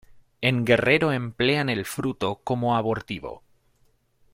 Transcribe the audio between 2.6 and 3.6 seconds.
abortivo.